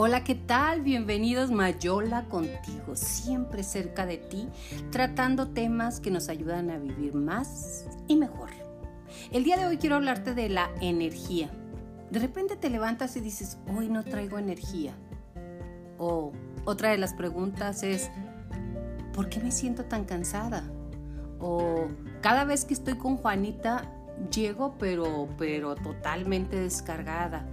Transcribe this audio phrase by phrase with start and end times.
[0.00, 0.82] Hola, ¿qué tal?
[0.82, 4.48] Bienvenidos Mayola contigo, siempre cerca de ti,
[4.92, 8.50] tratando temas que nos ayudan a vivir más y mejor.
[9.32, 11.50] El día de hoy quiero hablarte de la energía.
[12.12, 14.94] De repente te levantas y dices, hoy no traigo energía.
[15.98, 16.30] O
[16.64, 18.08] otra de las preguntas es,
[19.12, 20.62] ¿por qué me siento tan cansada?
[21.40, 21.88] O
[22.20, 23.90] cada vez que estoy con Juanita,
[24.32, 27.48] llego pero, pero totalmente descargada.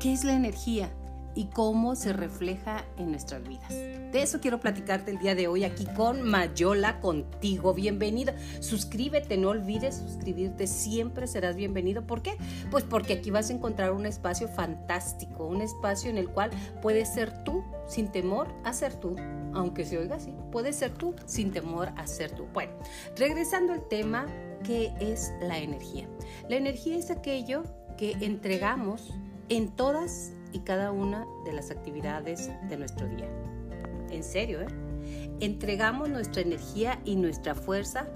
[0.00, 0.90] ¿Qué es la energía?
[1.36, 3.68] Y cómo se refleja en nuestras vidas.
[3.68, 7.74] De eso quiero platicarte el día de hoy aquí con Mayola contigo.
[7.74, 8.34] Bienvenida.
[8.60, 12.06] Suscríbete, no olvides suscribirte, siempre serás bienvenido.
[12.06, 12.38] ¿Por qué?
[12.70, 16.50] Pues porque aquí vas a encontrar un espacio fantástico, un espacio en el cual
[16.80, 19.14] puedes ser tú sin temor a ser tú.
[19.52, 22.46] Aunque se oiga así, puedes ser tú sin temor a ser tú.
[22.54, 22.72] Bueno,
[23.16, 24.26] regresando al tema,
[24.64, 26.08] ¿qué es la energía?
[26.48, 27.64] La energía es aquello
[27.98, 29.12] que entregamos
[29.48, 33.28] en todas y cada una de las actividades de nuestro día.
[34.10, 34.66] En serio, ¿eh?
[35.40, 38.06] Entregamos nuestra energía y nuestra fuerza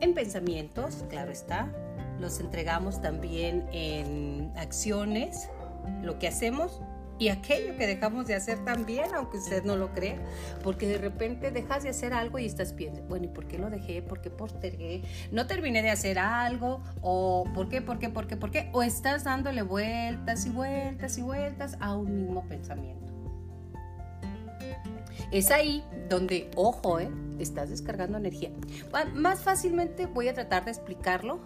[0.00, 1.72] en pensamientos, claro está.
[2.20, 5.48] Los entregamos también en acciones,
[6.02, 6.80] lo que hacemos
[7.22, 10.16] y aquello que dejamos de hacer también, aunque usted no lo crea,
[10.64, 13.70] porque de repente dejas de hacer algo y estás pensando, bueno, ¿y por qué lo
[13.70, 14.02] dejé?
[14.02, 15.04] ¿Por qué postergué?
[15.30, 16.82] ¿No terminé de hacer algo?
[17.00, 18.70] ¿O por qué, por qué, por qué, por qué?
[18.72, 23.12] ¿O estás dándole vueltas y vueltas y vueltas a un mismo pensamiento?
[25.30, 27.08] Es ahí donde, ojo, ¿eh?
[27.38, 28.50] estás descargando energía.
[29.14, 31.38] Más fácilmente voy a tratar de explicarlo,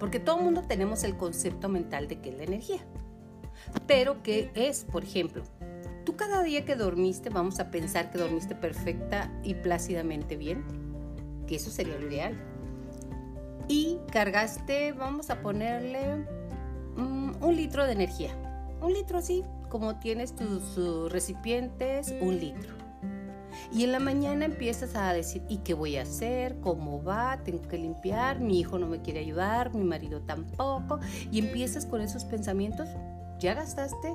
[0.00, 2.80] porque todo el mundo tenemos el concepto mental de qué es la energía.
[3.86, 4.84] Pero ¿qué es?
[4.84, 5.42] Por ejemplo,
[6.04, 10.64] tú cada día que dormiste, vamos a pensar que dormiste perfecta y plácidamente bien,
[11.46, 12.38] que eso sería lo ideal.
[13.68, 16.16] Y cargaste, vamos a ponerle
[16.96, 18.34] mm, un litro de energía.
[18.80, 22.80] Un litro así, como tienes tus recipientes, un litro.
[23.72, 26.58] Y en la mañana empiezas a decir, ¿y qué voy a hacer?
[26.60, 27.40] ¿Cómo va?
[27.44, 30.98] Tengo que limpiar, mi hijo no me quiere ayudar, mi marido tampoco.
[31.30, 32.88] Y empiezas con esos pensamientos
[33.40, 34.14] ya gastaste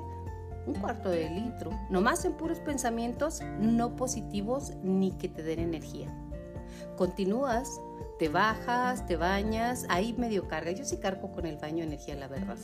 [0.66, 6.12] un cuarto de litro, nomás en puros pensamientos no positivos ni que te den energía.
[6.96, 7.80] Continúas,
[8.18, 10.72] te bajas, te bañas, ahí medio carga.
[10.72, 12.56] Yo sí cargo con el baño energía, la verdad.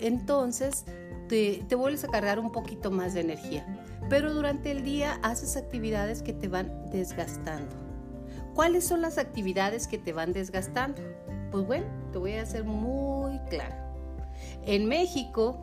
[0.00, 0.84] Entonces,
[1.28, 3.64] te, te, vuelves a cargar un poquito más de energía.
[4.10, 7.76] Pero durante el día haces actividades que te van desgastando.
[8.54, 11.00] ¿Cuáles son las actividades que te van desgastando?
[11.50, 13.76] Pues bueno, te voy a hacer muy claro.
[14.66, 15.60] En México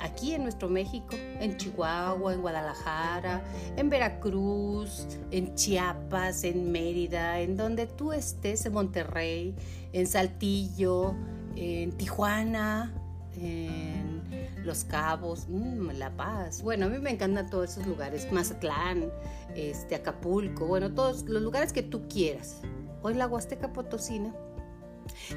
[0.00, 3.42] aquí en nuestro México, en Chihuahua, en Guadalajara,
[3.76, 9.54] en Veracruz, en Chiapas, en Mérida, en donde tú estés, en Monterrey,
[9.92, 11.14] en Saltillo,
[11.56, 12.92] en Tijuana,
[13.36, 14.22] en
[14.64, 16.62] Los Cabos, mm, La Paz.
[16.62, 19.10] Bueno, a mí me encantan todos esos lugares, Mazatlán,
[19.54, 22.60] este, Acapulco, bueno, todos los lugares que tú quieras.
[23.02, 24.34] Hoy la Huasteca Potosina.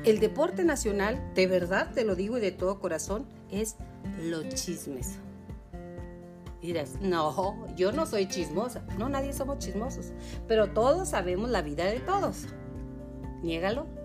[0.06, 3.76] El deporte nacional, de verdad te lo digo y de todo corazón, es
[4.22, 5.20] los chismes.
[6.62, 8.82] Y dirás, no, yo no soy chismosa.
[8.98, 10.12] No, nadie somos chismosos.
[10.48, 12.48] Pero todos sabemos la vida de todos.
[13.42, 13.99] Niégalo.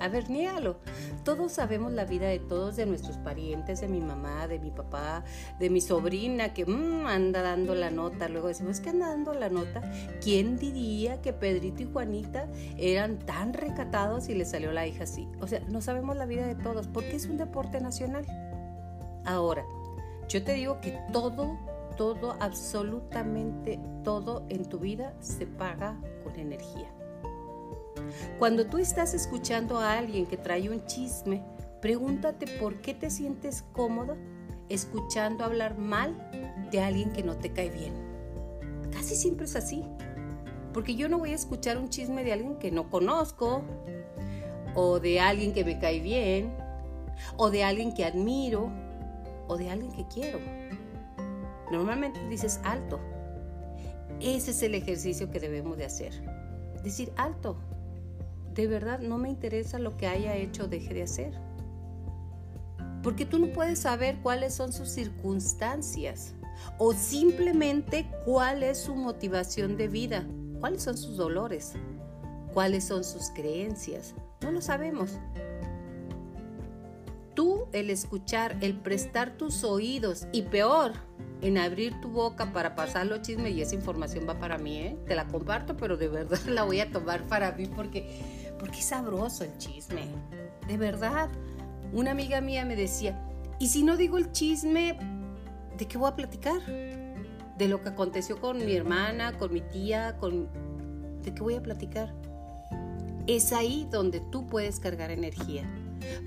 [0.00, 0.76] A ver, niégalo.
[1.24, 5.24] Todos sabemos la vida de todos, de nuestros parientes, de mi mamá, de mi papá,
[5.58, 8.28] de mi sobrina que mm, anda dando la nota.
[8.28, 9.80] Luego decimos, que anda dando la nota?
[10.20, 15.28] ¿Quién diría que Pedrito y Juanita eran tan recatados y le salió la hija así?
[15.40, 18.26] O sea, no sabemos la vida de todos porque es un deporte nacional.
[19.24, 19.64] Ahora,
[20.28, 21.58] yo te digo que todo,
[21.96, 26.90] todo, absolutamente todo en tu vida se paga con energía.
[28.38, 31.42] Cuando tú estás escuchando a alguien que trae un chisme,
[31.80, 34.16] pregúntate por qué te sientes cómoda
[34.68, 36.14] escuchando hablar mal
[36.70, 37.92] de alguien que no te cae bien.
[38.92, 39.84] Casi siempre es así.
[40.72, 43.62] Porque yo no voy a escuchar un chisme de alguien que no conozco,
[44.74, 46.52] o de alguien que me cae bien,
[47.36, 48.70] o de alguien que admiro,
[49.46, 50.40] o de alguien que quiero.
[51.70, 52.98] Normalmente dices alto.
[54.20, 56.12] Ese es el ejercicio que debemos de hacer.
[56.82, 57.56] Decir alto.
[58.54, 61.32] De verdad no me interesa lo que haya hecho o deje de hacer.
[63.02, 66.34] Porque tú no puedes saber cuáles son sus circunstancias
[66.78, 70.24] o simplemente cuál es su motivación de vida,
[70.60, 71.72] cuáles son sus dolores,
[72.54, 74.14] cuáles son sus creencias.
[74.40, 75.18] No lo sabemos
[77.34, 80.92] tú el escuchar, el prestar tus oídos y peor,
[81.42, 84.96] en abrir tu boca para pasar los chismes y esa información va para mí, ¿eh?
[85.06, 88.86] Te la comparto, pero de verdad la voy a tomar para mí porque, porque es
[88.86, 90.06] sabroso el chisme.
[90.66, 91.28] De verdad.
[91.92, 93.20] Una amiga mía me decía,
[93.60, 94.98] ¿y si no digo el chisme,
[95.76, 96.60] de qué voy a platicar?
[97.56, 100.48] de lo que aconteció con mi hermana, con mi tía, con...
[101.22, 102.12] ¿De qué voy a platicar?
[103.26, 105.64] Es ahí donde tú puedes cargar energía.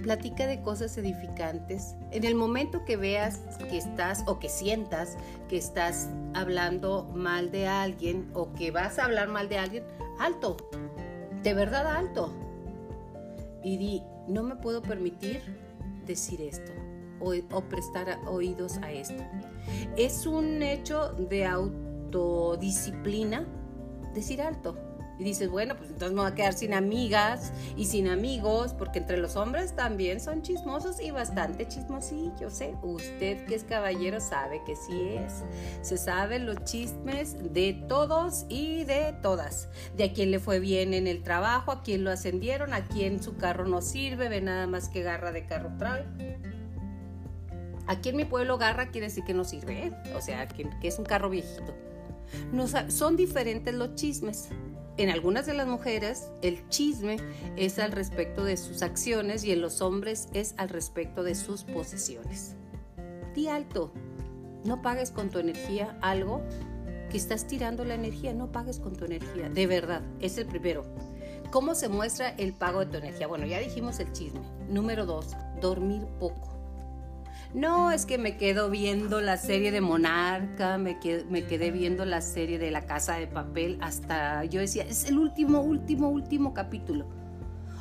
[0.01, 1.95] Platica de cosas edificantes.
[2.12, 5.18] En el momento que veas que estás o que sientas
[5.50, 9.84] que estás hablando mal de alguien o que vas a hablar mal de alguien,
[10.19, 10.57] alto.
[11.44, 12.34] De verdad alto.
[13.63, 15.42] Y di, no me puedo permitir
[16.06, 16.72] decir esto
[17.19, 19.24] o, o prestar oídos a esto.
[19.98, 23.45] Es un hecho de autodisciplina
[24.13, 24.87] decir alto
[25.19, 28.99] y dices, bueno, pues entonces me voy a quedar sin amigas y sin amigos, porque
[28.99, 32.75] entre los hombres también son chismosos y bastante chismosillos, ¿eh?
[32.83, 35.43] Usted que es caballero sabe que sí es.
[35.81, 39.69] Se saben los chismes de todos y de todas.
[39.95, 43.21] De a quién le fue bien en el trabajo, a quién lo ascendieron, a quién
[43.21, 46.05] su carro no sirve, ve nada más que garra de carro trae.
[47.87, 49.93] Aquí en mi pueblo garra quiere decir que no sirve, ¿eh?
[50.15, 51.73] o sea, que, es un carro viejito.
[52.89, 54.49] Son diferentes los chismes
[54.97, 57.17] en algunas de las mujeres el chisme
[57.55, 61.63] es al respecto de sus acciones y en los hombres es al respecto de sus
[61.63, 62.55] posesiones.
[63.35, 63.91] Di alto,
[64.65, 66.41] no pagues con tu energía algo
[67.11, 70.83] que estás tirando la energía, no pagues con tu energía, de verdad, es el primero.
[71.51, 73.27] ¿Cómo se muestra el pago de tu energía?
[73.27, 74.41] Bueno, ya dijimos el chisme.
[74.67, 75.27] Número dos,
[75.61, 76.56] dormir poco.
[77.57, 82.59] No, es que me quedo viendo la serie de Monarca, me quedé, viendo la serie
[82.59, 87.07] de La Casa de Papel hasta yo decía, es el último, último, último capítulo.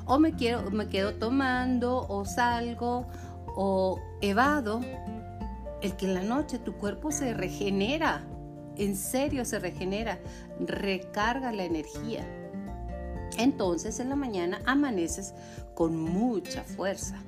[0.06, 3.06] O me, quiero, me quedo tomando, o salgo,
[3.49, 4.81] o evado.
[5.82, 8.25] El que en la noche tu cuerpo se regenera,
[8.79, 10.19] en serio se regenera,
[10.58, 12.26] recarga la energía.
[13.37, 15.34] Entonces en la mañana amaneces
[15.75, 17.22] con mucha fuerza,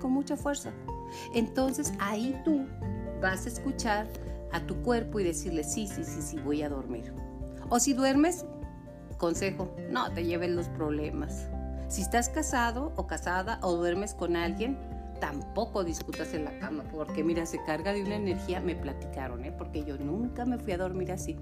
[0.00, 0.72] con mucha fuerza.
[1.34, 2.66] Entonces ahí tú
[3.20, 4.06] vas a escuchar
[4.52, 7.12] a tu cuerpo y decirle, sí, sí, sí, sí, voy a dormir.
[7.68, 8.44] O si duermes,
[9.18, 11.48] consejo, no te lleven los problemas.
[11.88, 14.78] Si estás casado o casada o duermes con alguien,
[15.20, 19.52] tampoco discutas en la cama, porque mira, se carga de una energía, me platicaron, ¿eh?
[19.52, 21.36] porque yo nunca me fui a dormir así,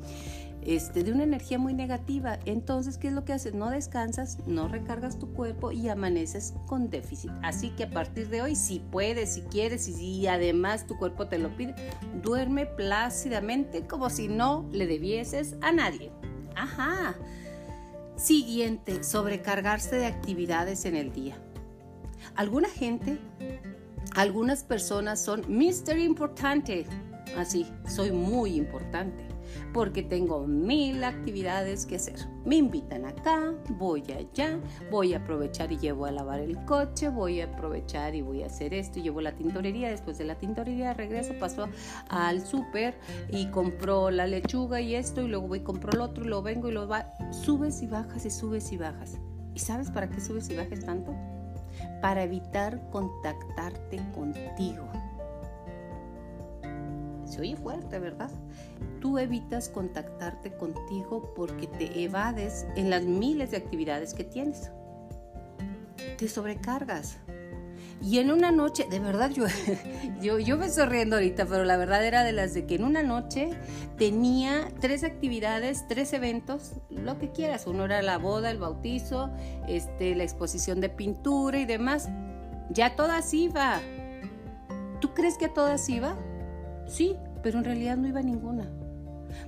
[0.62, 2.38] este, de una energía muy negativa.
[2.44, 3.54] Entonces, ¿qué es lo que haces?
[3.54, 7.30] No descansas, no recargas tu cuerpo y amaneces con déficit.
[7.42, 11.26] Así que a partir de hoy, si puedes, si quieres y si además tu cuerpo
[11.26, 11.74] te lo pide,
[12.22, 16.10] duerme plácidamente como si no le debieses a nadie.
[16.56, 17.14] Ajá.
[18.16, 21.36] Siguiente, sobrecargarse de actividades en el día.
[22.34, 23.18] Alguna gente,
[24.14, 25.98] algunas personas son Mr.
[25.98, 26.86] Importante.
[27.36, 29.26] Así, soy muy importante
[29.72, 32.16] porque tengo mil actividades que hacer.
[32.44, 37.40] Me invitan acá, voy allá, voy a aprovechar y llevo a lavar el coche, voy
[37.40, 41.34] a aprovechar y voy a hacer esto, llevo la tintorería, después de la tintorería regreso,
[41.38, 41.68] paso
[42.08, 42.98] al súper
[43.30, 46.42] y compro la lechuga y esto, y luego voy y compro el otro, y lo
[46.42, 49.18] vengo y lo va, subes y bajas y subes y bajas.
[49.54, 51.14] ¿Y sabes para qué subes y bajas tanto?
[52.00, 54.86] Para evitar contactarte contigo.
[57.24, 58.30] Se oye fuerte, ¿verdad?
[59.00, 64.70] Tú evitas contactarte contigo porque te evades en las miles de actividades que tienes.
[66.16, 67.18] Te sobrecargas.
[68.02, 69.46] Y en una noche, de verdad, yo,
[70.20, 72.84] yo, yo me estoy riendo ahorita, pero la verdad era de las de que en
[72.84, 73.50] una noche
[73.96, 77.66] tenía tres actividades, tres eventos, lo que quieras.
[77.66, 79.30] Uno era la boda, el bautizo,
[79.66, 82.08] este, la exposición de pintura y demás.
[82.70, 83.80] Ya todas iba.
[85.00, 86.16] ¿Tú crees que a todas iba?
[86.86, 88.70] Sí, pero en realidad no iba ninguna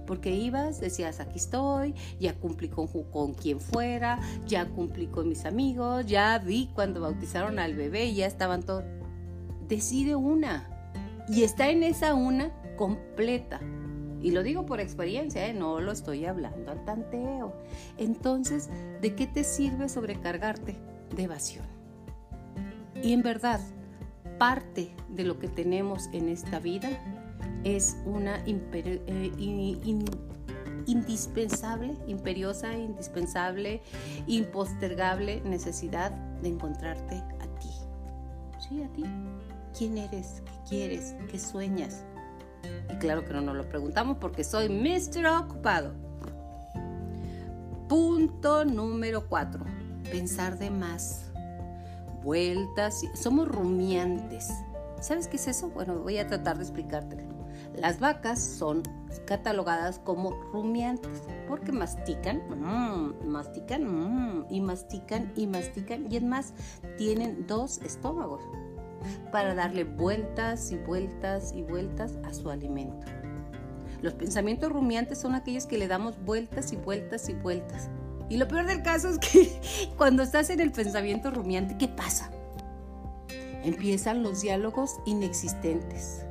[0.07, 5.45] porque ibas, decías, aquí estoy, ya cumplí con, con quien fuera, ya cumplí con mis
[5.45, 8.85] amigos, ya vi cuando bautizaron al bebé, ya estaban todos.
[9.69, 10.69] Decide una
[11.29, 13.61] y está en esa una completa.
[14.21, 15.55] Y lo digo por experiencia, ¿eh?
[15.55, 17.55] no lo estoy hablando al tanteo.
[17.99, 18.69] Entonces,
[19.01, 20.77] ¿de qué te sirve sobrecargarte?
[21.15, 21.67] De evasión.
[23.03, 23.61] Y en verdad,
[24.39, 26.89] parte de lo que tenemos en esta vida
[27.65, 29.33] es una eh,
[30.87, 33.83] indispensable, imperiosa, indispensable,
[34.27, 36.11] impostergable necesidad
[36.43, 37.71] de encontrarte a ti.
[38.69, 39.05] Sí, a ti.
[39.77, 40.43] ¿Quién eres?
[40.45, 41.15] ¿Qué quieres?
[41.31, 42.05] ¿Qué sueñas?
[42.93, 45.27] Y claro que no nos lo preguntamos porque soy Mr.
[45.27, 45.93] Ocupado.
[47.89, 49.65] Punto número cuatro.
[50.11, 51.31] Pensar de más.
[52.23, 53.03] Vueltas.
[53.15, 54.51] Somos rumiantes.
[55.01, 55.71] ¿Sabes qué es eso?
[55.71, 57.39] Bueno, voy a tratar de explicártelo.
[57.77, 58.83] Las vacas son
[59.27, 66.53] catalogadas como rumiantes porque mastican, mm, mastican mm, y mastican y mastican y es más,
[66.97, 68.43] tienen dos estómagos
[69.31, 73.07] para darle vueltas y vueltas y vueltas a su alimento.
[74.03, 77.89] Los pensamientos rumiantes son aquellos que le damos vueltas y vueltas y vueltas.
[78.29, 79.61] Y lo peor del caso es que
[79.97, 82.31] cuando estás en el pensamiento rumiante, ¿qué pasa?
[83.69, 86.25] Empiezan los diálogos inexistentes.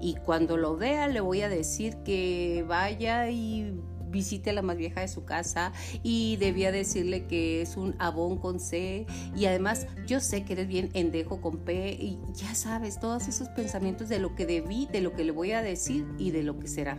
[0.00, 4.76] Y cuando lo vea le voy a decir que vaya y visite a la más
[4.76, 9.06] vieja de su casa y debía decirle que es un abón con C
[9.36, 13.48] y además yo sé que eres bien endejo con P y ya sabes todos esos
[13.50, 16.58] pensamientos de lo que debí, de lo que le voy a decir y de lo
[16.58, 16.98] que será.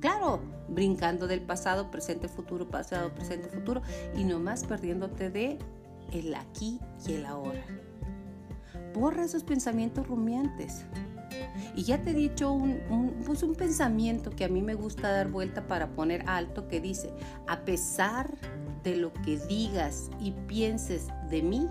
[0.00, 3.80] Claro, brincando del pasado, presente, futuro, pasado, presente, futuro
[4.16, 5.58] y nomás perdiéndote de
[6.12, 7.64] el aquí y el ahora.
[8.94, 10.84] Borra esos pensamientos rumiantes.
[11.74, 15.28] Y ya te he dicho un, pues un pensamiento que a mí me gusta dar
[15.28, 17.12] vuelta para poner alto que dice,
[17.48, 18.34] a pesar
[18.84, 21.68] de lo que digas y pienses de mí,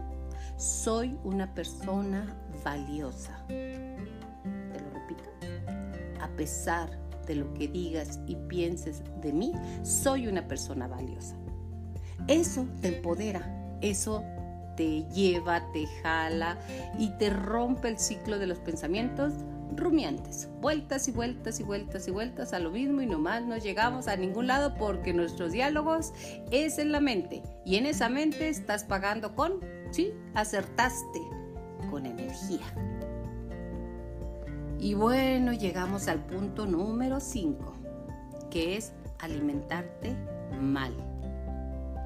[0.58, 3.46] soy una persona valiosa.
[3.48, 5.30] Te lo repito.
[6.22, 9.54] A pesar de lo que digas y pienses de mí,
[9.84, 11.36] soy una persona valiosa.
[12.28, 14.24] Eso te empodera, eso
[14.76, 16.58] te lleva, te jala
[16.98, 19.34] y te rompe el ciclo de los pensamientos
[19.76, 24.08] rumiantes, vueltas y vueltas y vueltas y vueltas a lo mismo y nomás no llegamos
[24.08, 26.14] a ningún lado porque nuestros diálogos
[26.52, 29.60] es en la mente y en esa mente estás pagando con,
[29.92, 31.22] sí, acertaste,
[31.90, 32.66] con energía.
[34.80, 37.74] Y bueno, llegamos al punto número 5,
[38.52, 40.14] que es alimentarte
[40.60, 40.94] mal.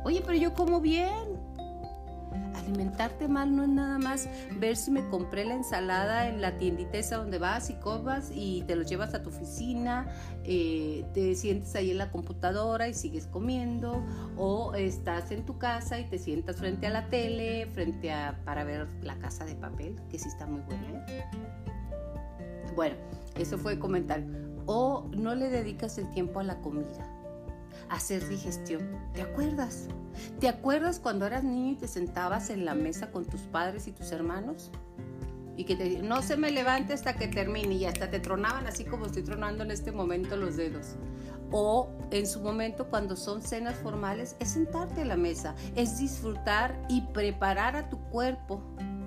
[0.05, 1.26] Oye, pero yo como bien
[2.67, 4.27] alimentarte mal no es nada más
[4.59, 8.63] ver si me compré la ensalada en la tiendita esa donde vas y comas y
[8.63, 10.07] te lo llevas a tu oficina,
[10.43, 14.03] eh, te sientes ahí en la computadora y sigues comiendo,
[14.35, 18.63] o estás en tu casa y te sientas frente a la tele, frente a para
[18.63, 21.05] ver la casa de papel, que sí está muy buena.
[21.07, 21.23] ¿eh?
[22.75, 22.95] Bueno,
[23.35, 24.23] eso fue comentar.
[24.65, 27.16] O no le dedicas el tiempo a la comida
[27.89, 28.81] hacer digestión.
[29.13, 29.87] ¿Te acuerdas?
[30.39, 33.91] ¿Te acuerdas cuando eras niño y te sentabas en la mesa con tus padres y
[33.91, 34.71] tus hermanos?
[35.55, 38.85] Y que te no se me levante hasta que termine y hasta te tronaban así
[38.85, 40.95] como estoy tronando en este momento los dedos.
[41.51, 46.77] O en su momento cuando son cenas formales es sentarte a la mesa, es disfrutar
[46.89, 48.61] y preparar a tu cuerpo.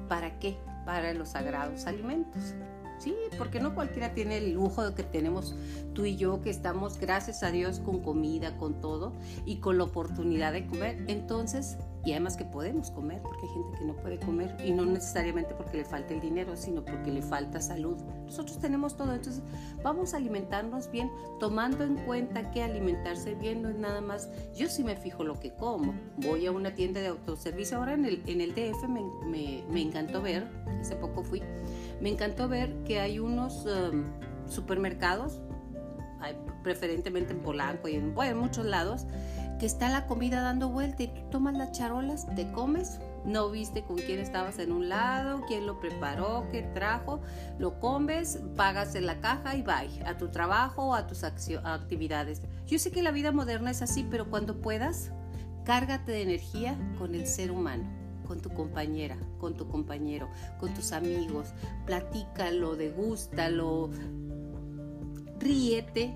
[0.09, 0.59] ¿Para qué?
[0.87, 2.55] Para los sagrados alimentos.
[3.01, 5.55] Sí, porque no cualquiera tiene el lujo que tenemos
[5.95, 9.15] tú y yo, que estamos, gracias a Dios, con comida, con todo
[9.47, 11.03] y con la oportunidad de comer.
[11.09, 14.85] Entonces, y además que podemos comer, porque hay gente que no puede comer y no
[14.85, 17.97] necesariamente porque le falta el dinero, sino porque le falta salud.
[18.25, 19.43] Nosotros tenemos todo, entonces
[19.83, 24.69] vamos a alimentarnos bien, tomando en cuenta que alimentarse bien no es nada más, yo
[24.69, 28.23] sí me fijo lo que como, voy a una tienda de autoservicio, ahora en el,
[28.27, 30.47] en el DF me, me, me encantó ver,
[30.81, 31.43] hace poco fui,
[32.01, 34.05] me encantó ver que hay unos um,
[34.47, 35.41] supermercados,
[36.63, 39.07] preferentemente en Polanco y en, muchos lados,
[39.59, 43.85] que está la comida dando vuelta y tú tomas las charolas, te comes, no viste
[43.85, 47.21] con quién estabas en un lado, quién lo preparó, qué trajo,
[47.59, 52.43] lo comes, pagas en la caja y bye, a tu trabajo o a tus actividades.
[52.67, 55.13] Yo sé que la vida moderna es así, pero cuando puedas,
[55.65, 58.00] cárgate de energía con el ser humano
[58.31, 60.29] con tu compañera, con tu compañero,
[60.61, 61.49] con tus amigos,
[61.85, 63.91] platícalo, degústalo,
[65.41, 66.15] ríete.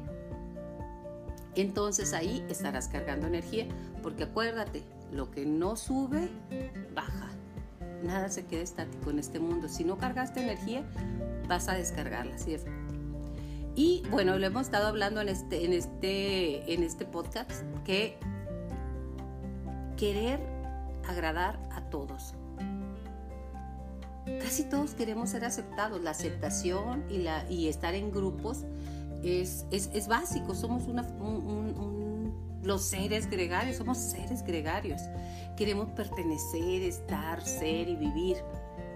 [1.56, 3.66] Entonces ahí estarás cargando energía,
[4.00, 6.28] porque acuérdate, lo que no sube,
[6.94, 7.30] baja.
[8.04, 9.68] Nada se queda estático en este mundo.
[9.68, 10.84] Si no cargaste energía,
[11.48, 12.38] vas a descargarla.
[12.38, 12.54] ¿sí?
[13.74, 17.50] Y bueno, lo hemos estado hablando en este, en este, en este podcast,
[17.84, 18.18] que
[19.96, 20.53] querer
[21.08, 22.34] agradar a todos.
[24.40, 26.02] Casi todos queremos ser aceptados.
[26.02, 28.64] La aceptación y, la, y estar en grupos
[29.22, 30.54] es, es, básico.
[30.54, 31.06] Somos una,
[32.62, 35.02] los seres gregarios, somos seres gregarios.
[35.56, 38.36] Queremos pertenecer, estar, ser y vivir.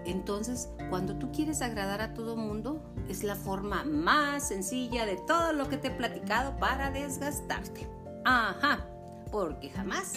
[0.05, 5.53] Entonces, cuando tú quieres agradar a todo mundo, es la forma más sencilla de todo
[5.53, 7.87] lo que te he platicado para desgastarte.
[8.25, 8.88] Ajá
[9.31, 10.13] porque jamás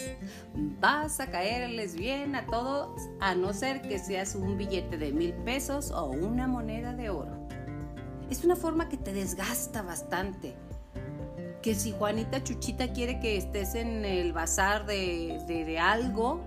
[0.80, 5.32] vas a caerles bien a todos a no ser que seas un billete de mil
[5.44, 7.42] pesos o una moneda de oro.
[8.30, 10.54] Es una forma que te desgasta bastante.
[11.60, 16.40] Que si Juanita Chuchita quiere que estés en el bazar de, de, algo,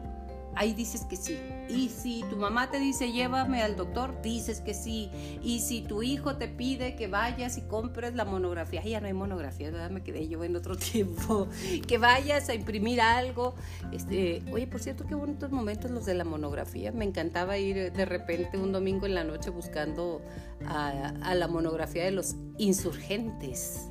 [0.56, 1.40] ahí dices que sí.
[1.70, 5.10] Y si tu mamá te dice llévame al doctor, dices que sí.
[5.44, 9.14] Y si tu hijo te pide que vayas y compres la monografía, ya no hay
[9.14, 9.90] monografía, ¿verdad?
[9.90, 11.48] me quedé yo en otro tiempo,
[11.88, 13.56] que vayas a imprimir algo.
[13.92, 16.92] Este, oye, por cierto, qué bonitos momentos los de la monografía.
[16.92, 20.22] Me encantaba ir de repente un domingo en la noche buscando
[20.68, 23.90] a, a la monografía de los insurgentes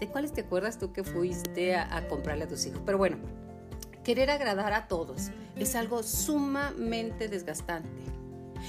[0.00, 2.82] ¿De cuáles te acuerdas tú que fuiste a, comprarle a tus hijos?
[2.84, 3.16] Pero bueno,
[4.06, 7.90] querer agradar a todos es algo sumamente desgastante.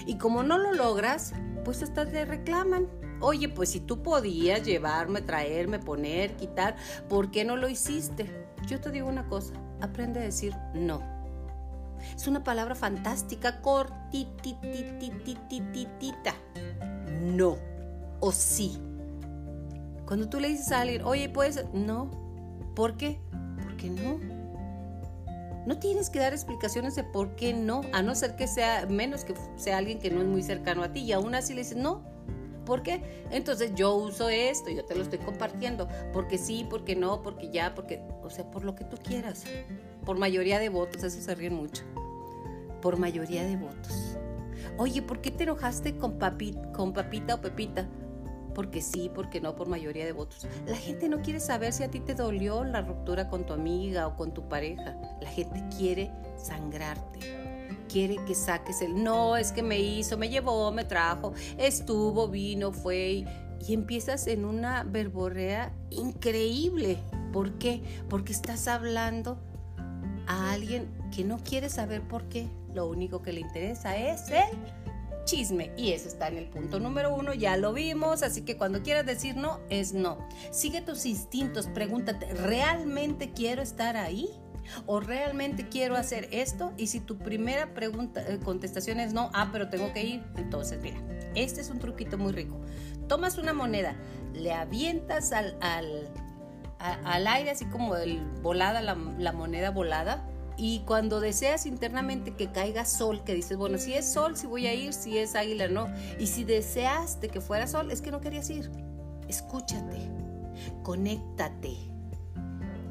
[0.08, 2.88] Y como no lo logras, pues hasta te reclaman.
[3.22, 6.76] Oye, pues si tú podías llevarme, traerme, poner, quitar,
[7.08, 8.48] ¿por qué no lo hiciste?
[8.66, 11.04] Yo te digo una cosa, aprende a decir no.
[12.16, 16.34] Es una palabra fantástica, cortitititititita.
[17.22, 17.58] No
[18.22, 18.82] o sí.
[20.08, 22.10] Cuando tú le dices a alguien, oye, puedes, no.
[22.76, 23.20] ¿Por qué?
[23.62, 24.37] Porque no.
[25.68, 29.26] No tienes que dar explicaciones de por qué no, a no ser que sea, menos
[29.26, 31.78] que sea alguien que no es muy cercano a ti y aún así le dices,
[31.78, 32.04] no,
[32.66, 33.02] ¿Por qué?
[33.32, 37.74] Entonces yo uso esto, yo te lo estoy compartiendo, porque sí, porque no, porque ya,
[37.74, 39.46] porque, o sea, por lo que tú quieras,
[40.04, 41.84] por mayoría de votos, eso se ríen mucho,
[42.82, 44.18] por mayoría de votos.
[44.78, 47.88] Oye, ¿por qué te enojaste con, papi, con papita o pepita?
[48.58, 50.48] Porque sí, porque no, por mayoría de votos.
[50.66, 54.08] La gente no quiere saber si a ti te dolió la ruptura con tu amiga
[54.08, 54.98] o con tu pareja.
[55.22, 57.20] La gente quiere sangrarte
[57.88, 62.72] quiere que saques el no, es que me hizo, me llevó, me trajo, estuvo, vino,
[62.72, 63.26] fue
[63.60, 66.98] y, empiezas en una verborrea increíble.
[67.32, 67.84] ¿Por qué?
[68.10, 69.38] Porque estás hablando
[70.26, 72.48] a alguien que no quiere saber por qué.
[72.74, 74.87] Lo único que le interesa es el
[75.28, 75.72] chisme.
[75.78, 79.06] Y eso está en el punto número uno, ya lo vimos, así que cuando quieras
[79.06, 80.18] decir no, es no.
[80.50, 84.28] Sigue tus instintos, pregúntate, ¿realmente quiero estar ahí?
[84.86, 89.50] o realmente quiero hacer esto y si tu primera pregunta eh, contestación es no, ah,
[89.52, 90.98] pero tengo que ir, entonces mira,
[91.36, 92.60] este es un truquito muy rico.
[93.08, 93.96] Tomas una moneda,
[94.34, 96.10] le avientas al, al,
[96.80, 102.52] al aire así como el volada, la, la moneda volada, y cuando deseas internamente que
[102.52, 105.68] caiga sol, que dices, bueno, si es sol, si voy a ir, si es águila,
[105.68, 105.88] no.
[106.20, 108.72] Y si deseaste que fuera sol, es que no querías ir.
[109.28, 110.10] Escúchate,
[110.84, 111.78] conéctate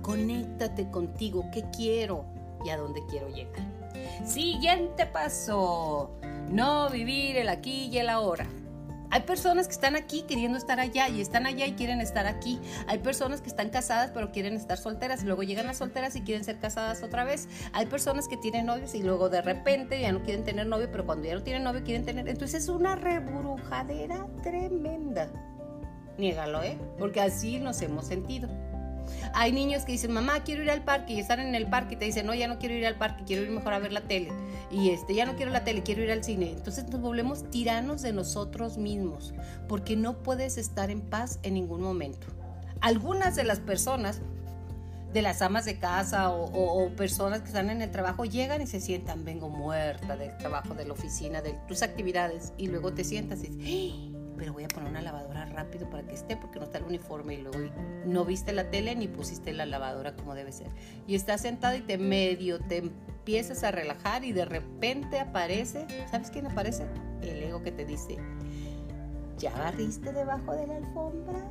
[0.06, 2.26] conéctate contigo, qué quiero
[2.64, 3.60] y a dónde quiero llegar.
[4.24, 6.12] Siguiente paso,
[6.48, 8.46] no vivir el aquí y el ahora.
[9.10, 12.60] Hay personas que están aquí queriendo estar allá y están allá y quieren estar aquí.
[12.86, 16.44] Hay personas que están casadas pero quieren estar solteras luego llegan las solteras y quieren
[16.44, 17.48] ser casadas otra vez.
[17.72, 21.04] Hay personas que tienen novios y luego de repente ya no quieren tener novio, pero
[21.04, 22.28] cuando ya no tienen novio quieren tener.
[22.28, 25.28] Entonces es una reburujadera tremenda.
[26.18, 26.78] Niégalo, ¿eh?
[26.98, 28.48] Porque así nos hemos sentido.
[29.34, 31.98] Hay niños que dicen, mamá, quiero ir al parque y están en el parque y
[31.98, 34.02] te dicen, no, ya no quiero ir al parque, quiero ir mejor a ver la
[34.02, 34.30] tele.
[34.70, 36.52] Y este, ya no quiero la tele, quiero ir al cine.
[36.52, 39.34] Entonces nos volvemos tiranos de nosotros mismos
[39.68, 42.26] porque no puedes estar en paz en ningún momento.
[42.80, 44.20] Algunas de las personas
[45.16, 48.80] de las amas de casa o, personas que están en el trabajo llegan y se
[48.80, 53.42] sientan, vengo muerta del trabajo, de la oficina, de tus actividades, y luego te sientas
[53.42, 56.78] y dices, pero voy a poner una lavadora rápido para que esté porque no está
[56.78, 57.58] el uniforme y luego
[58.04, 60.68] no viste la tele ni pusiste la lavadora como debe ser.
[61.06, 66.30] Y estás sentado y te medio, te empiezas a relajar y de repente aparece, ¿sabes
[66.30, 66.86] quién aparece?
[67.22, 68.18] El ego que te dice,
[69.38, 71.50] ¿ya barriste debajo de la alfombra?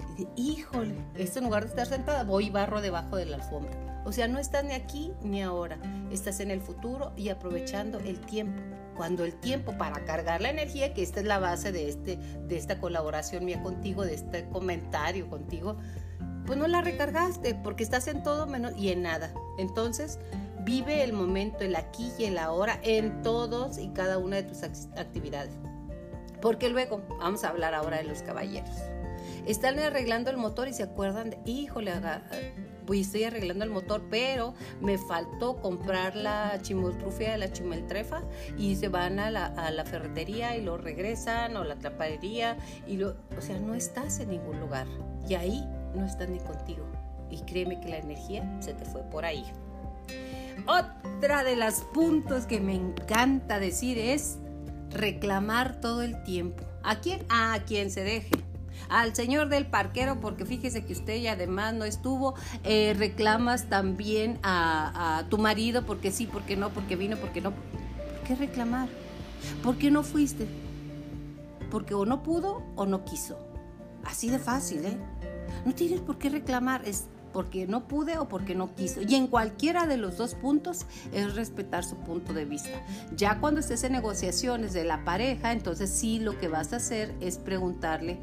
[0.00, 3.36] Y dice, híjole, este en lugar de estar sentada, voy y barro debajo de la
[3.36, 4.02] alfombra.
[4.04, 5.78] O sea, no estás ni aquí ni ahora,
[6.10, 8.62] estás en el futuro y aprovechando el tiempo
[8.98, 12.56] cuando el tiempo para cargar la energía, que esta es la base de, este, de
[12.56, 15.76] esta colaboración mía contigo, de este comentario contigo,
[16.44, 19.32] pues no la recargaste porque estás en todo menos y en nada.
[19.56, 20.18] Entonces,
[20.64, 24.64] vive el momento, el aquí y el ahora en todos y cada una de tus
[24.64, 25.54] actividades.
[26.42, 28.76] Porque luego, vamos a hablar ahora de los caballeros.
[29.46, 31.92] Están arreglando el motor y se acuerdan de, híjole,
[32.88, 38.22] pues estoy arreglando el motor, pero me faltó comprar la chimoltrufia de la chimeltrefa
[38.56, 43.42] y se van a la, ferretería y lo regresan o la trapadería y lo, o
[43.42, 44.86] sea, no estás en ningún lugar
[45.28, 46.86] y ahí no estás ni contigo
[47.30, 49.44] y créeme que la energía se te fue por ahí.
[50.66, 54.38] Otra de las puntos que me encanta decir es
[54.88, 56.64] reclamar todo el tiempo.
[56.82, 57.20] ¿A quién?
[57.28, 58.47] A quien se deje
[58.88, 64.38] al señor del parquero, porque fíjese que usted ya además no estuvo, eh, reclamas también
[64.42, 67.52] a, tu marido, porque sí, porque no, porque vino, porque no.
[67.52, 68.88] ¿Por qué reclamar?
[69.62, 70.46] ¿Por qué no fuiste?
[71.70, 73.38] Porque o no pudo o no quiso.
[74.04, 74.96] Así de fácil, ¿eh?
[75.64, 79.00] No tienes por qué reclamar, es porque no pude o porque no quiso.
[79.02, 82.82] Y en cualquiera de los dos puntos es respetar su punto de vista.
[83.14, 87.14] Ya cuando estés en negociaciones de la pareja, entonces sí lo que vas a hacer
[87.20, 88.18] es preguntarle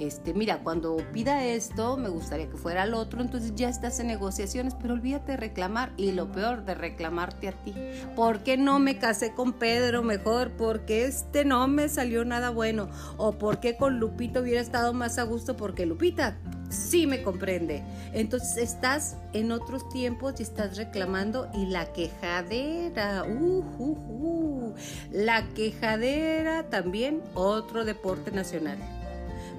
[0.00, 4.06] este, mira, cuando pida esto, me gustaría que fuera el otro, entonces ya estás en
[4.06, 7.74] negociaciones, pero olvídate de reclamar y lo peor de reclamarte a ti.
[8.16, 10.52] ¿Por qué no me casé con Pedro mejor?
[10.52, 12.88] Porque este no me salió nada bueno?
[13.18, 15.56] ¿O por qué con Lupita hubiera estado más a gusto?
[15.56, 16.38] Porque Lupita
[16.70, 17.82] sí me comprende.
[18.14, 24.74] Entonces estás en otros tiempos y estás reclamando y la quejadera, uh, uh, uh.
[25.10, 28.78] la quejadera también otro deporte nacional.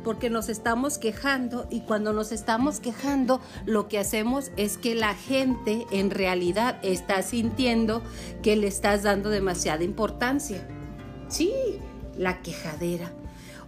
[0.03, 5.13] Porque nos estamos quejando y cuando nos estamos quejando lo que hacemos es que la
[5.13, 8.01] gente en realidad está sintiendo
[8.41, 10.67] que le estás dando demasiada importancia.
[11.27, 11.51] Sí,
[12.17, 13.11] la quejadera.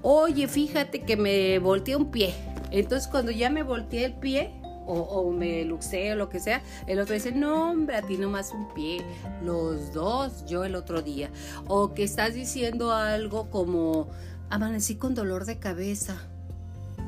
[0.02, 2.34] Oye, fíjate que me volteé un pie
[2.74, 4.52] entonces cuando ya me volteé el pie
[4.86, 8.52] o, me luxé o lo que sea, el otro dice, no hombre, a ti nomás
[8.52, 9.02] un pie,
[9.42, 11.30] los dos, yo el otro día.
[11.68, 14.08] O que estás diciendo algo como,
[14.54, 16.16] amanecí con dolor de cabeza.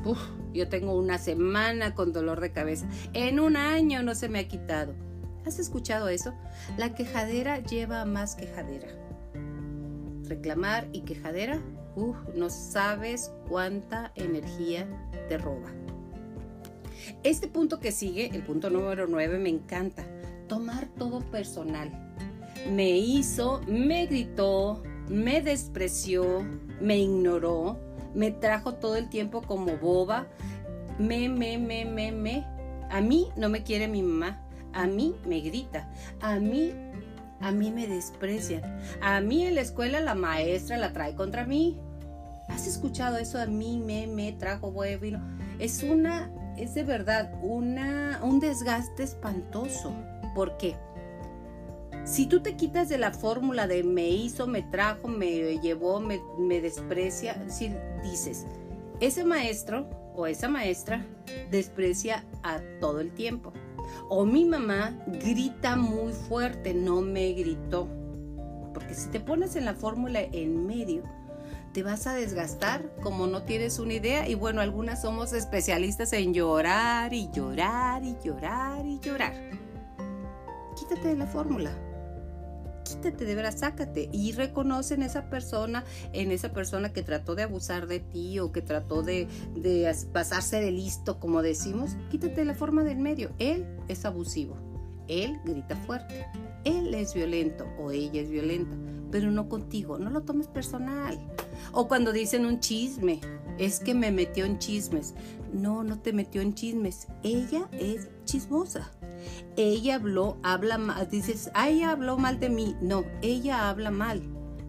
[0.04, 0.18] Uf,
[0.52, 2.88] yo tengo una semana con dolor de cabeza.
[3.12, 4.94] En un año no se me ha quitado.
[5.46, 6.34] ¿Has escuchado eso?
[6.76, 8.88] La quejadera lleva más quejadera.
[10.24, 11.60] Reclamar y quejadera
[12.34, 14.86] no sabes cuánta energía
[15.28, 15.70] te roba.
[17.22, 20.04] Este punto que sigue, el punto número 9, me encanta.
[20.48, 21.92] Tomar todo personal.
[22.72, 26.44] Me hizo, me gritó, me despreció,
[26.80, 27.78] me ignoró,
[28.14, 30.26] me trajo todo el tiempo como boba.
[30.98, 32.46] Me, me, me, me, me.
[32.90, 34.42] A mí no me quiere mi mamá.
[34.72, 35.90] A mí me grita.
[36.20, 36.72] A mí
[37.40, 38.62] a mí me desprecian.
[39.00, 41.78] A mí en la escuela la maestra la trae contra mí.
[42.48, 43.38] ¿Has escuchado eso?
[43.38, 45.20] A mí me, me trajo vino.
[45.58, 49.92] Es una, es de verdad una, un desgaste espantoso.
[50.34, 50.76] ¿Por qué?
[52.06, 56.60] Si tú te quitas de la fórmula de me hizo, me trajo, me llevó, me,
[56.60, 57.72] desprecia, si
[58.04, 58.46] dices,
[59.00, 61.04] ese maestro o esa maestra
[61.50, 63.52] desprecia a todo el tiempo.
[64.08, 67.88] O mi mamá grita muy fuerte, no me gritó.
[68.72, 71.02] Porque si te pones en la fórmula en medio,
[71.72, 76.32] te vas a desgastar como no tienes una idea y bueno, algunas somos especialistas en
[76.32, 79.34] llorar y llorar y llorar y llorar.
[80.76, 81.72] Quítate de la fórmula.
[82.86, 87.42] Quítate de veras, sácate y reconoce en esa persona, en esa persona que trató de
[87.42, 92.54] abusar de ti o que trató de, de pasarse de listo, como decimos, quítate la
[92.54, 93.30] forma del medio.
[93.38, 94.56] Él es abusivo,
[95.08, 96.26] él grita fuerte,
[96.64, 98.76] él es violento o ella es violenta,
[99.10, 101.18] pero no contigo, no lo tomes personal.
[101.72, 103.20] O cuando dicen un chisme,
[103.58, 105.14] es que me metió en chismes.
[105.52, 107.08] No, no te metió en chismes.
[107.22, 108.90] Ella es chismosa.
[109.56, 111.08] Ella habló, habla mal.
[111.08, 112.76] Dices, ah, ella habló mal de mí.
[112.80, 114.22] No, ella habla mal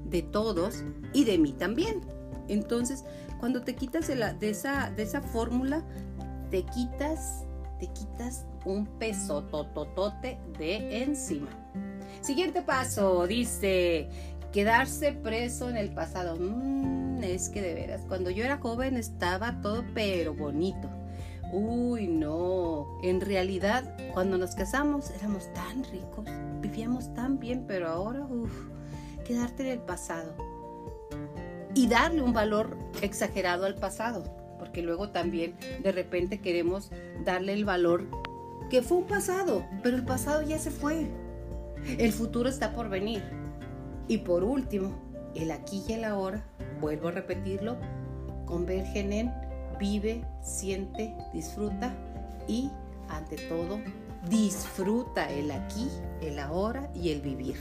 [0.06, 0.84] de todos
[1.14, 2.02] y de mí también.
[2.48, 3.04] Entonces,
[3.40, 5.84] cuando te quitas de, esa fórmula,
[6.50, 7.46] te quitas,
[7.80, 11.50] te quitas un peso tototote de encima.
[12.22, 14.10] Siguiente paso, dice,
[14.52, 16.36] quedarse preso en el pasado.
[16.40, 20.90] Mm, es que de veras, cuando yo era joven estaba todo pero bonito.
[21.52, 23.00] Uy, no.
[23.02, 26.26] En realidad, cuando nos casamos éramos tan ricos,
[26.62, 28.52] vivíamos tan bien, pero ahora, uff,
[29.26, 30.34] quedarte en el pasado.
[31.74, 34.24] Y darle un valor exagerado al pasado,
[34.60, 36.92] porque luego también de repente queremos
[37.24, 38.06] darle el valor
[38.70, 41.08] que fue un pasado, pero el pasado ya se fue.
[41.98, 43.24] El futuro está por venir.
[44.10, 44.94] Y por último,
[45.36, 46.44] el aquí y el ahora,
[46.82, 47.78] vuelvo a repetirlo,
[48.46, 49.47] convergen en
[49.78, 51.94] vive, siente, disfruta
[52.48, 52.70] y
[53.10, 53.80] ante todo
[54.30, 55.88] disfruta el aquí,
[56.22, 57.56] el ahora y el vivir.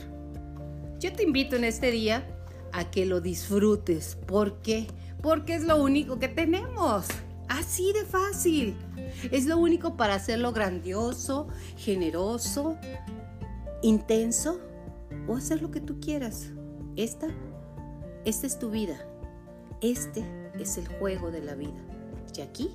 [0.98, 2.26] Yo te invito en este día
[2.72, 4.16] a que lo disfrutes.
[4.26, 4.86] ¿Por qué?
[5.22, 7.06] Porque es lo único que tenemos.
[7.48, 8.76] Así de fácil.
[9.30, 12.76] Es lo único para hacerlo grandioso, generoso,
[13.82, 14.60] intenso
[15.28, 16.48] o hacer lo que tú quieras.
[16.96, 17.28] Esta,
[18.24, 18.98] esta es tu vida.
[19.80, 20.24] Este
[20.58, 21.95] es el juego de la vida.
[22.36, 22.70] Y aquí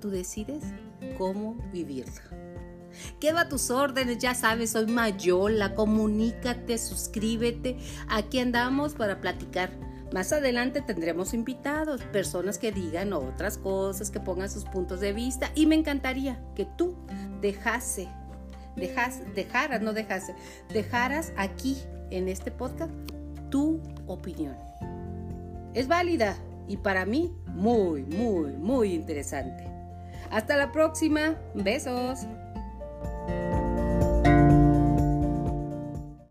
[0.00, 0.64] tú decides
[1.18, 2.12] cómo vivirla.
[3.20, 7.78] Quedo a tus órdenes, ya sabes, soy Mayola, comunícate, suscríbete.
[8.08, 9.70] Aquí andamos para platicar.
[10.12, 15.50] Más adelante tendremos invitados, personas que digan otras cosas, que pongan sus puntos de vista
[15.54, 16.94] y me encantaría que tú
[17.40, 18.08] dejase
[18.76, 20.34] dejas, dejaras, no dejase,
[20.72, 21.76] dejaras aquí
[22.10, 22.92] en este podcast
[23.50, 24.56] tu opinión.
[25.74, 26.36] Es válida
[26.68, 29.66] y para mí muy, muy, muy interesante.
[30.30, 31.36] Hasta la próxima.
[31.54, 32.26] Besos.